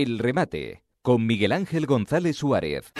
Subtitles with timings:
[0.00, 2.92] El remate con Miguel Ángel González Suárez.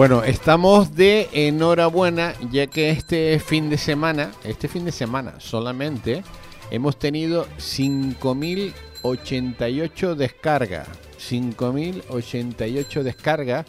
[0.00, 6.24] Bueno, estamos de enhorabuena ya que este fin de semana, este fin de semana solamente,
[6.70, 10.88] hemos tenido 5.088 descargas.
[11.18, 13.66] 5.088 descargas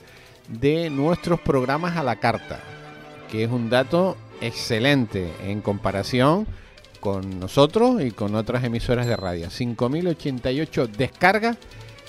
[0.47, 2.61] de nuestros programas a la carta,
[3.29, 6.47] que es un dato excelente en comparación
[7.01, 9.47] con nosotros y con otras emisoras de radio.
[9.47, 11.57] 5.088 descargas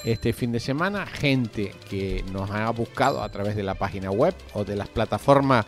[0.05, 4.35] este fin de semana, gente que nos ha buscado a través de la página web
[4.55, 5.67] o de las plataformas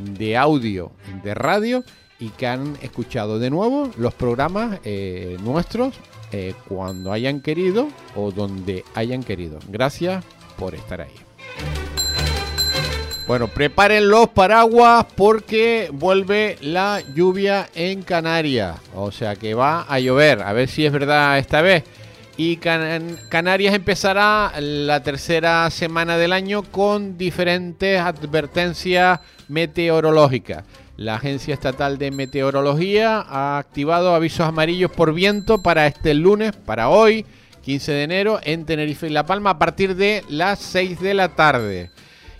[0.00, 0.92] de audio
[1.22, 1.84] de radio
[2.18, 5.94] y que han escuchado de nuevo los programas eh, nuestros
[6.30, 9.58] eh, cuando hayan querido o donde hayan querido.
[9.68, 10.24] Gracias
[10.56, 11.14] por estar ahí.
[13.26, 18.78] Bueno, preparen los paraguas porque vuelve la lluvia en Canarias.
[18.94, 20.42] O sea que va a llover.
[20.42, 21.84] A ver si es verdad esta vez.
[22.36, 30.64] Y Canarias empezará la tercera semana del año con diferentes advertencias meteorológicas.
[30.96, 36.88] La Agencia Estatal de Meteorología ha activado avisos amarillos por viento para este lunes, para
[36.88, 37.26] hoy,
[37.62, 41.30] 15 de enero, en Tenerife y La Palma a partir de las 6 de la
[41.30, 41.90] tarde.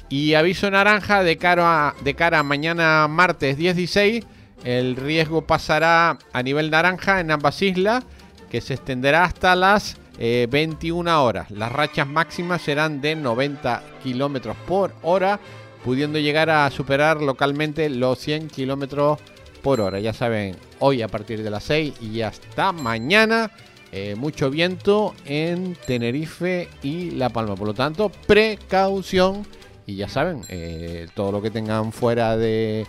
[0.08, 4.24] Y aviso naranja de cara a, de cara a mañana martes 16.
[4.64, 8.04] El riesgo pasará a nivel naranja en ambas islas
[8.52, 11.50] que se extenderá hasta las 21 eh, horas.
[11.50, 15.40] Las rachas máximas serán de 90 kilómetros por hora,
[15.82, 19.18] pudiendo llegar a superar localmente los 100 kilómetros
[19.62, 20.00] por hora.
[20.00, 23.50] Ya saben, hoy a partir de las 6 y hasta mañana.
[23.90, 27.56] Eh, mucho viento en Tenerife y La Palma.
[27.56, 29.46] Por lo tanto, precaución.
[29.86, 32.86] Y ya saben, eh, todo lo que tengan fuera de,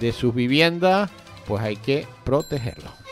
[0.00, 1.10] de sus viviendas,
[1.46, 3.03] pues hay que protegerlo.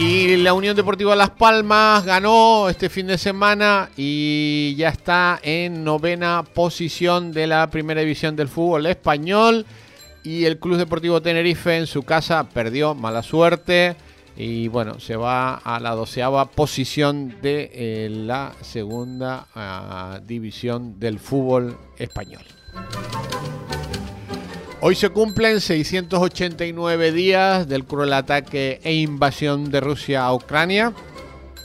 [0.00, 5.84] Y la Unión Deportiva Las Palmas ganó este fin de semana y ya está en
[5.84, 9.66] novena posición de la primera división del fútbol español.
[10.24, 13.94] Y el Club Deportivo Tenerife en su casa perdió, mala suerte.
[14.38, 21.18] Y bueno, se va a la doceava posición de eh, la segunda ah, división del
[21.18, 22.44] fútbol español.
[24.82, 30.94] Hoy se cumplen 689 días del cruel ataque e invasión de Rusia a Ucrania.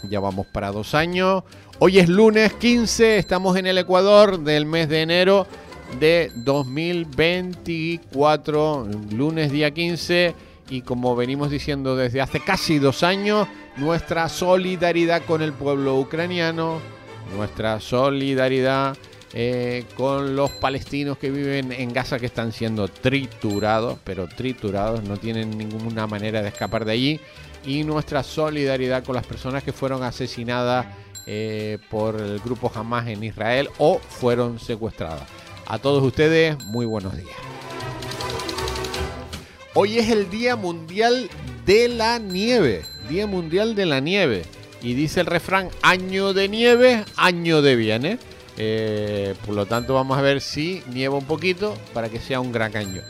[0.09, 1.45] Ya vamos para dos años.
[1.79, 5.47] Hoy es lunes 15, estamos en el Ecuador del mes de enero
[5.97, 10.35] de 2024, lunes día 15.
[10.69, 13.47] Y como venimos diciendo desde hace casi dos años,
[13.77, 16.81] nuestra solidaridad con el pueblo ucraniano,
[17.33, 18.97] nuestra solidaridad
[19.37, 25.17] eh, con los palestinos que viven en Gaza que están siendo triturados, pero triturados, no
[25.17, 27.19] tienen ninguna manera de escapar de allí.
[27.65, 30.85] Y nuestra solidaridad con las personas que fueron asesinadas
[31.27, 35.27] eh, por el grupo Hamas en Israel o fueron secuestradas.
[35.67, 37.35] A todos ustedes, muy buenos días.
[39.73, 41.29] Hoy es el Día Mundial
[41.65, 42.83] de la Nieve.
[43.09, 44.43] Día Mundial de la Nieve.
[44.81, 48.19] Y dice el refrán, año de nieve, año de bien, eh,
[49.45, 52.75] por lo tanto, vamos a ver si nieva un poquito para que sea un gran
[52.75, 53.01] año.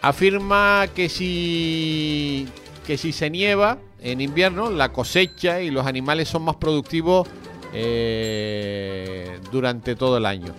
[0.00, 2.46] Afirma que si,
[2.86, 7.26] que si se nieva en invierno, la cosecha y los animales son más productivos
[7.72, 10.54] eh, durante todo el año.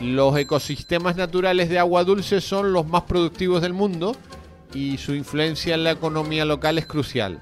[0.00, 4.16] Los ecosistemas naturales de agua dulce son los más productivos del mundo
[4.74, 7.40] y su influencia en la economía local es crucial.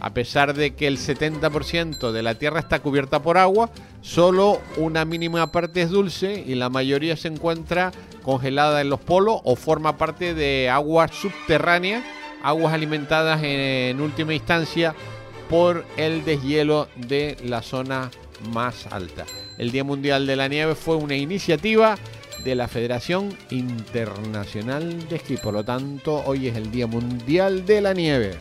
[0.00, 3.70] A pesar de que el 70% de la Tierra está cubierta por agua,
[4.00, 7.92] solo una mínima parte es dulce y la mayoría se encuentra
[8.22, 12.04] congelada en los polos o forma parte de aguas subterráneas,
[12.42, 14.94] aguas alimentadas en, última instancia
[15.48, 18.10] por el deshielo de la zona
[18.52, 19.24] más alta.
[19.56, 21.96] El Día Mundial de la Nieve fue una iniciativa
[22.44, 27.80] de la Federación Internacional de Esquí, por lo tanto hoy es el Día Mundial de
[27.80, 28.38] la Nieve.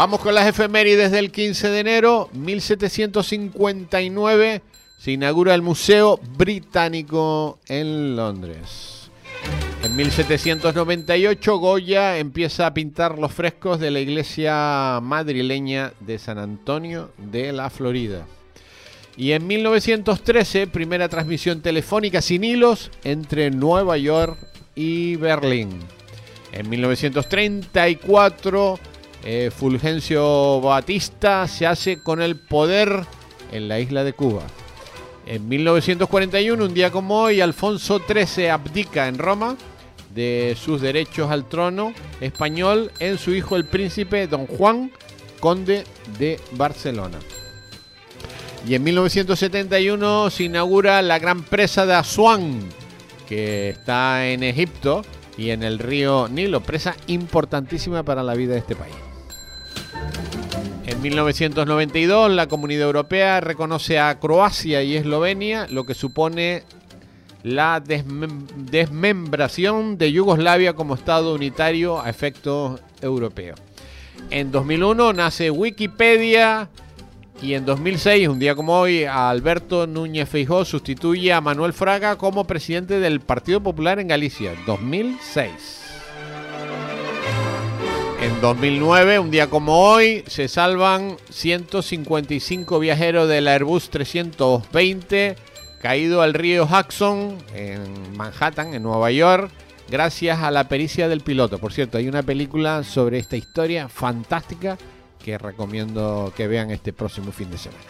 [0.00, 4.62] Vamos con las efemérides del 15 de enero, 1759
[4.98, 9.10] se inaugura el Museo Británico en Londres.
[9.84, 17.12] En 1798 Goya empieza a pintar los frescos de la iglesia madrileña de San Antonio
[17.18, 18.26] de la Florida.
[19.18, 24.38] Y en 1913, primera transmisión telefónica sin hilos entre Nueva York
[24.74, 25.78] y Berlín.
[26.52, 28.78] En 1934,
[29.24, 33.04] eh, Fulgencio Batista se hace con el poder
[33.52, 34.42] en la isla de Cuba.
[35.26, 39.56] En 1941, un día como hoy, Alfonso XIII abdica en Roma
[40.14, 44.90] de sus derechos al trono español en su hijo el príncipe don Juan,
[45.38, 45.84] conde
[46.18, 47.18] de Barcelona.
[48.66, 52.60] Y en 1971 se inaugura la gran presa de Asuán,
[53.28, 55.02] que está en Egipto
[55.38, 59.09] y en el río Nilo, presa importantísima para la vida de este país.
[60.90, 66.64] En 1992 la Comunidad Europea reconoce a Croacia y Eslovenia, lo que supone
[67.44, 73.60] la desmembración de Yugoslavia como Estado unitario a efectos europeos.
[74.30, 76.68] En 2001 nace Wikipedia
[77.40, 82.48] y en 2006, un día como hoy, Alberto Núñez Feijó sustituye a Manuel Fraga como
[82.48, 84.54] presidente del Partido Popular en Galicia.
[84.66, 85.89] 2006.
[88.30, 95.34] En 2009, un día como hoy, se salvan 155 viajeros del Airbus 320
[95.82, 99.50] caído al río Hudson en Manhattan, en Nueva York,
[99.90, 101.58] gracias a la pericia del piloto.
[101.58, 104.78] Por cierto, hay una película sobre esta historia fantástica
[105.22, 107.82] que recomiendo que vean este próximo fin de semana.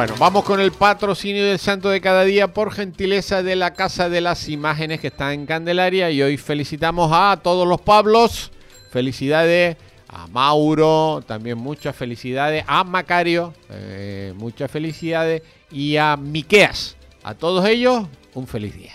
[0.00, 4.08] Bueno, vamos con el patrocinio del Santo de cada día por gentileza de la Casa
[4.08, 8.52] de las Imágenes que está en Candelaria y hoy felicitamos a todos los Pablos.
[8.92, 9.76] Felicidades
[10.08, 16.96] a Mauro, también muchas felicidades, a Macario, eh, muchas felicidades y a Miqueas.
[17.22, 18.94] A todos ellos, un feliz día.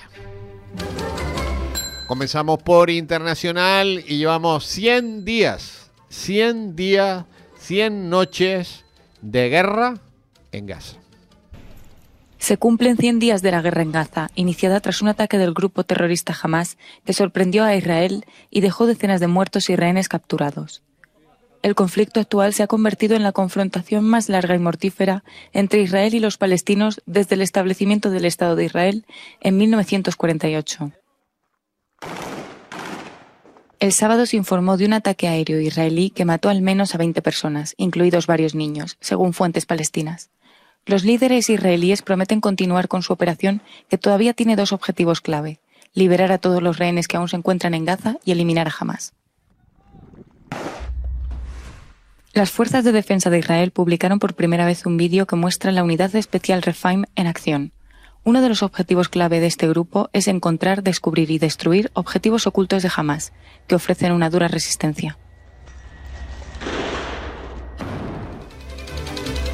[2.08, 7.26] Comenzamos por internacional y llevamos 100 días, 100 días,
[7.60, 8.86] 100 noches
[9.22, 10.00] de guerra
[12.38, 15.84] Se cumplen 100 días de la guerra en Gaza, iniciada tras un ataque del grupo
[15.84, 20.84] terrorista Hamas que sorprendió a Israel y dejó decenas de muertos y rehenes capturados
[21.66, 26.14] el conflicto actual se ha convertido en la confrontación más larga y mortífera entre Israel
[26.14, 29.04] y los palestinos desde el establecimiento del Estado de Israel
[29.42, 30.92] en 1948.
[33.80, 37.24] El sábado se informó de un ataque aéreo israelí que mató al menos a 20
[37.24, 40.30] personas, incluidos varios niños, según fuentes palestinas.
[40.88, 45.60] Los líderes israelíes prometen continuar con su operación, que todavía tiene dos objetivos clave,
[45.96, 49.14] liberar a todos los rehenes que aún se encuentran en Gaza y eliminar a Hamas.
[52.34, 55.84] Las fuerzas de defensa de Israel publicaron por primera vez un vídeo que muestra la
[55.84, 57.72] unidad especial Refaim en acción.
[58.24, 62.84] Uno de los objetivos clave de este grupo es encontrar, descubrir y destruir objetivos ocultos
[62.84, 63.34] de Hamas,
[63.68, 65.18] que ofrecen una dura resistencia.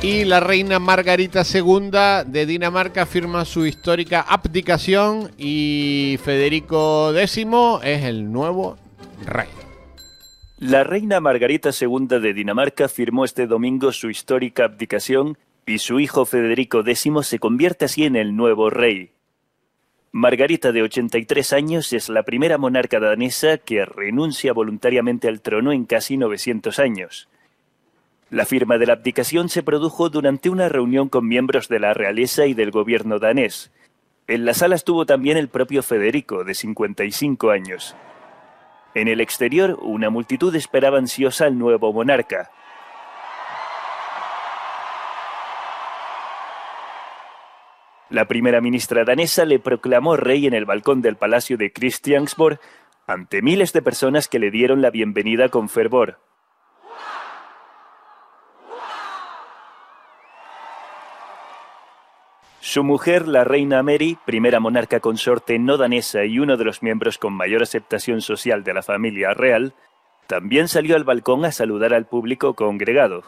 [0.03, 1.91] Y la reina Margarita II
[2.25, 7.37] de Dinamarca firma su histórica abdicación y Federico X
[7.83, 8.79] es el nuevo
[9.27, 9.47] rey.
[10.57, 15.37] La reina Margarita II de Dinamarca firmó este domingo su histórica abdicación
[15.67, 19.11] y su hijo Federico X se convierte así en el nuevo rey.
[20.11, 25.85] Margarita, de 83 años, es la primera monarca danesa que renuncia voluntariamente al trono en
[25.85, 27.29] casi 900 años.
[28.31, 32.45] La firma de la abdicación se produjo durante una reunión con miembros de la realeza
[32.45, 33.73] y del gobierno danés.
[34.25, 37.93] En la sala estuvo también el propio Federico, de 55 años.
[38.95, 42.51] En el exterior, una multitud esperaba ansiosa al nuevo monarca.
[48.09, 52.61] La primera ministra danesa le proclamó rey en el balcón del Palacio de Christiansborg
[53.07, 56.30] ante miles de personas que le dieron la bienvenida con fervor.
[62.63, 67.17] Su mujer, la reina Mary, primera monarca consorte no danesa y uno de los miembros
[67.17, 69.73] con mayor aceptación social de la familia real,
[70.27, 73.23] también salió al balcón a saludar al público congregado.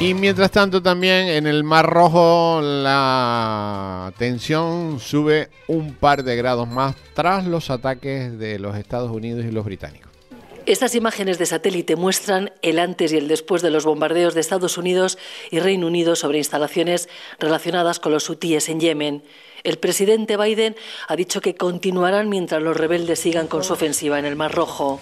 [0.00, 6.66] Y mientras tanto también en el Mar Rojo la tensión sube un par de grados
[6.66, 10.09] más tras los ataques de los Estados Unidos y los británicos.
[10.70, 14.78] Estas imágenes de satélite muestran el antes y el después de los bombardeos de Estados
[14.78, 15.18] Unidos
[15.50, 17.08] y Reino Unido sobre instalaciones
[17.40, 19.24] relacionadas con los hutíes en Yemen.
[19.64, 20.76] El presidente Biden
[21.08, 25.00] ha dicho que continuarán mientras los rebeldes sigan con su ofensiva en el Mar Rojo.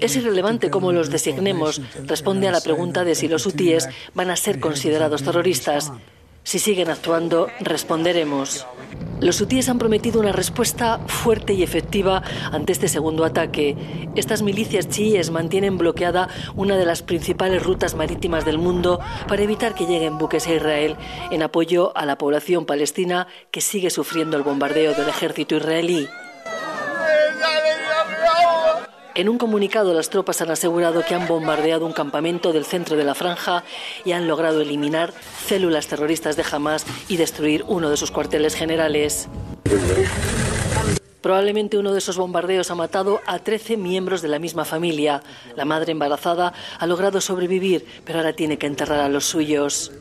[0.00, 4.36] Es irrelevante cómo los designemos, responde a la pregunta de si los hutíes van a
[4.36, 5.92] ser considerados terroristas.
[6.44, 8.66] Si siguen actuando, responderemos.
[9.20, 12.22] Los hutíes han prometido una respuesta fuerte y efectiva
[12.52, 13.76] ante este segundo ataque.
[14.14, 19.74] Estas milicias chiíes mantienen bloqueada una de las principales rutas marítimas del mundo para evitar
[19.74, 20.96] que lleguen buques a Israel
[21.30, 26.06] en apoyo a la población palestina que sigue sufriendo el bombardeo del ejército israelí.
[29.16, 33.04] En un comunicado, las tropas han asegurado que han bombardeado un campamento del centro de
[33.04, 33.62] la franja
[34.04, 35.14] y han logrado eliminar
[35.46, 39.28] células terroristas de Hamas y destruir uno de sus cuarteles generales.
[41.20, 45.22] Probablemente uno de esos bombardeos ha matado a 13 miembros de la misma familia.
[45.54, 49.92] La madre embarazada ha logrado sobrevivir, pero ahora tiene que enterrar a los suyos.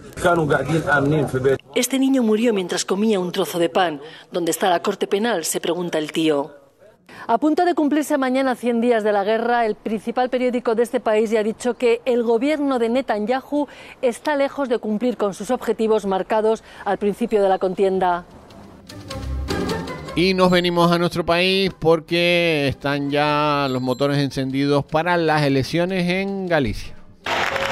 [1.75, 4.01] Este niño murió mientras comía un trozo de pan.
[4.31, 5.45] ¿Dónde está la corte penal?
[5.45, 6.62] se pregunta el tío.
[7.25, 10.99] A punto de cumplirse mañana 100 días de la guerra, el principal periódico de este
[10.99, 13.67] país ya ha dicho que el gobierno de Netanyahu
[14.01, 18.25] está lejos de cumplir con sus objetivos marcados al principio de la contienda.
[20.15, 26.07] Y nos venimos a nuestro país porque están ya los motores encendidos para las elecciones
[26.09, 26.93] en Galicia.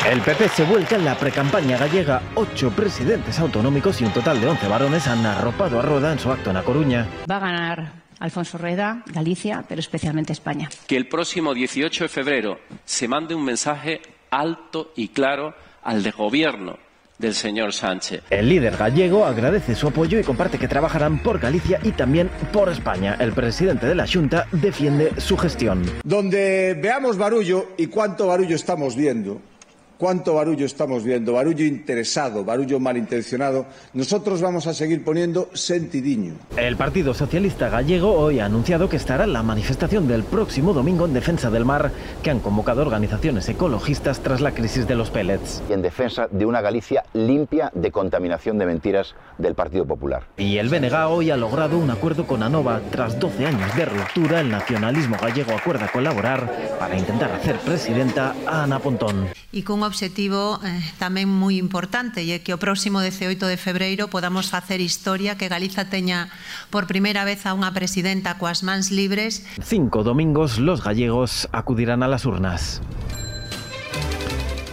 [0.10, 2.22] El PP se vuelca en la precampaña gallega.
[2.36, 6.32] Ocho presidentes autonómicos y un total de 11 varones han arropado a Roda en su
[6.32, 7.08] acto en La Coruña.
[7.30, 10.70] Va a ganar Alfonso Rueda, Galicia, pero especialmente España.
[10.88, 16.12] Que el próximo 18 de febrero se mande un mensaje alto y claro al de
[16.12, 16.78] gobierno
[17.18, 18.24] del señor Sánchez.
[18.30, 22.70] El líder gallego agradece su apoyo y comparte que trabajarán por Galicia y también por
[22.70, 23.16] España.
[23.20, 25.84] El presidente de la Junta defiende su gestión.
[26.04, 29.42] Donde veamos barullo y cuánto barullo estamos viendo,
[30.02, 36.34] cuánto barullo estamos viendo, barullo interesado, barullo malintencionado, nosotros vamos a seguir poniendo sentidiño.
[36.58, 41.06] El Partido Socialista Gallego hoy ha anunciado que estará en la manifestación del próximo domingo
[41.06, 41.92] en defensa del mar
[42.24, 45.62] que han convocado organizaciones ecologistas tras la crisis de los pellets.
[45.70, 50.24] Y en defensa de una Galicia limpia de contaminación de mentiras del Partido Popular.
[50.36, 52.82] Y el BNG hoy ha logrado un acuerdo con ANOVA.
[52.90, 58.64] Tras 12 años de ruptura, el nacionalismo gallego acuerda colaborar para intentar hacer presidenta a
[58.64, 59.28] Ana Pontón.
[59.52, 64.48] Y con objetivo eh, tamén moi importante e que o próximo 18 de febreiro podamos
[64.48, 66.32] facer historia que Galiza teña
[66.72, 69.44] por primeira vez a unha presidenta coas mans libres.
[69.60, 72.80] Cinco domingos los gallegos acudirán a las urnas.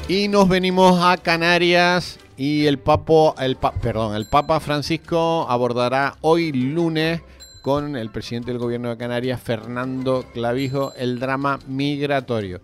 [0.08, 6.16] Y nos venimos a Canarias y el papo, el pa- perdón, el Papa Francisco abordará
[6.22, 7.20] hoy lunes
[7.60, 12.60] con el presidente del gobierno de Canarias, Fernando Clavijo, el drama migratorio.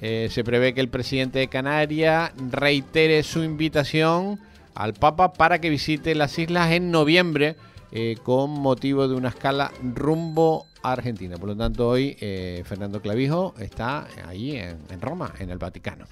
[0.00, 4.38] Eh, se prevé que el presidente de Canarias reitere su invitación
[4.74, 7.56] al Papa para que visite las islas en noviembre
[7.92, 11.36] eh, con motivo de una escala rumbo a Argentina.
[11.38, 16.06] Por lo tanto, hoy eh, Fernando Clavijo está ahí en, en Roma, en el Vaticano.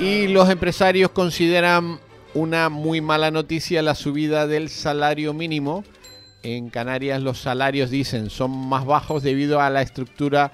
[0.00, 2.00] Y los empresarios consideran
[2.34, 5.84] una muy mala noticia la subida del salario mínimo.
[6.42, 10.52] En Canarias los salarios, dicen, son más bajos debido a la estructura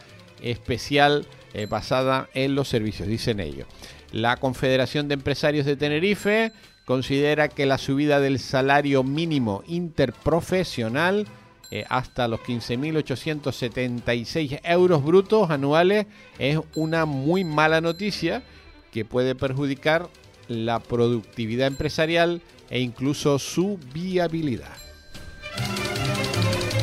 [0.51, 3.67] especial eh, basada en los servicios, dicen ellos.
[4.13, 6.53] La Confederación de Empresarios de Tenerife
[6.85, 11.27] considera que la subida del salario mínimo interprofesional
[11.71, 16.07] eh, hasta los 15.876 euros brutos anuales
[16.39, 18.45] es una muy mala noticia
[18.93, 20.09] que puede perjudicar
[20.47, 24.77] la productividad empresarial e incluso su viabilidad.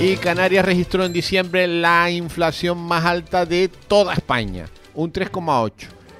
[0.06, 5.72] Y Canarias registró en diciembre la inflación más alta de toda España, un 3,8,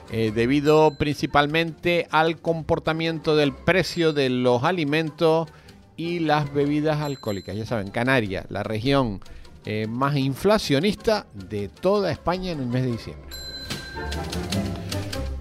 [0.10, 5.50] eh, debido principalmente al comportamiento del precio de los alimentos
[5.98, 7.58] y las bebidas alcohólicas.
[7.58, 9.20] Ya saben, Canarias, la región
[9.66, 13.36] eh, más inflacionista de toda España en el mes de diciembre.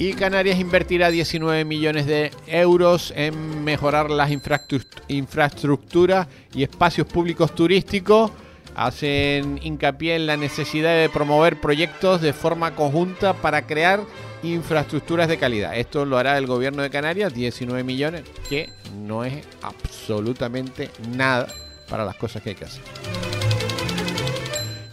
[0.02, 7.54] Y Canarias invertirá 19 millones de euros en mejorar las infraestru- infraestructuras y espacios públicos
[7.54, 8.32] turísticos.
[8.74, 14.00] Hacen hincapié en la necesidad de promover proyectos de forma conjunta para crear
[14.42, 15.76] infraestructuras de calidad.
[15.78, 21.46] Esto lo hará el gobierno de Canarias, 19 millones, que no es absolutamente nada
[21.88, 22.82] para las cosas que hay que hacer.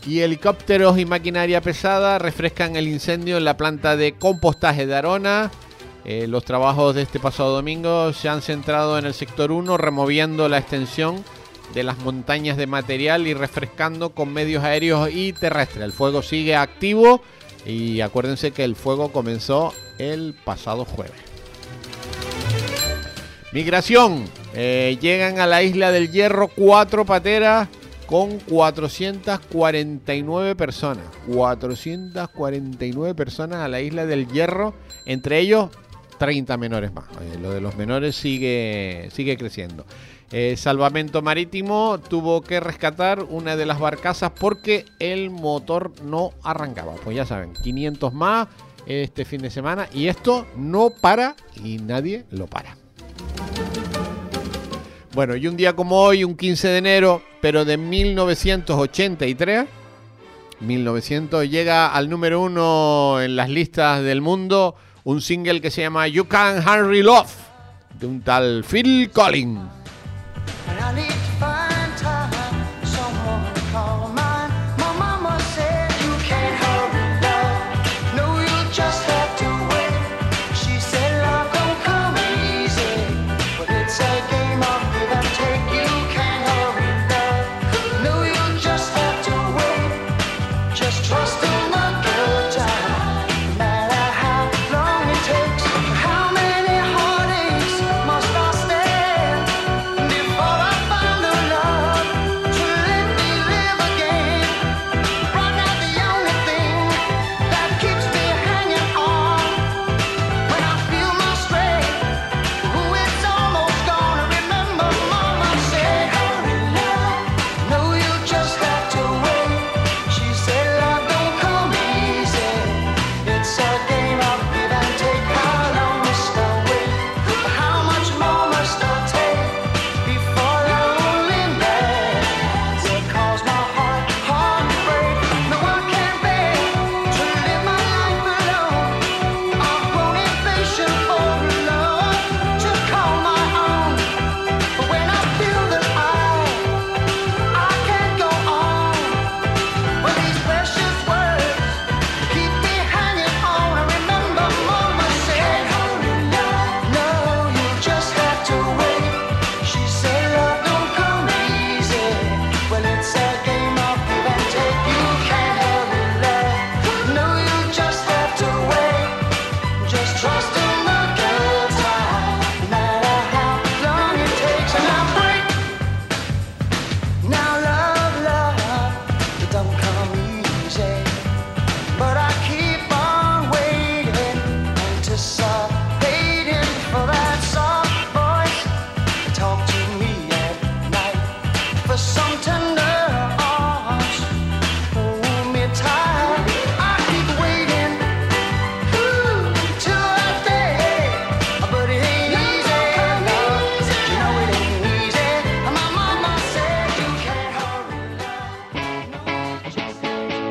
[0.06, 5.52] Y helicópteros y maquinaria pesada refrescan el incendio en la planta de compostaje de Arona.
[6.06, 10.48] Eh, los trabajos de este pasado domingo se han centrado en el sector 1, removiendo
[10.48, 11.24] la extensión
[11.74, 15.84] de las montañas de material y refrescando con medios aéreos y terrestres.
[15.84, 17.22] El fuego sigue activo
[17.66, 21.14] y acuérdense que el fuego comenzó el pasado jueves.
[23.52, 24.26] Migración.
[24.54, 27.68] Eh, llegan a la isla del Hierro cuatro pateras
[28.10, 31.06] con 449 personas.
[31.28, 34.74] 449 personas a la isla del Hierro,
[35.06, 35.70] entre ellos
[36.18, 37.06] 30 menores más.
[37.40, 39.86] Lo de los menores sigue, sigue creciendo.
[40.32, 46.96] Eh, Salvamento Marítimo tuvo que rescatar una de las barcazas porque el motor no arrancaba.
[47.04, 48.48] Pues ya saben, 500 más
[48.88, 52.76] este fin de semana y esto no para y nadie lo para.
[55.14, 59.66] Bueno, y un día como hoy, un 15 de enero, pero de 1983,
[60.60, 66.08] 1900 llega al número uno en las listas del mundo un single que se llama
[66.08, 67.32] You Can Henry Love
[68.00, 69.79] de un tal Phil Collins.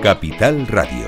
[0.09, 1.08] Capital Radio.